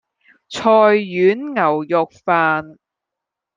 [0.49, 0.63] 菜
[0.95, 2.77] 遠牛肉飯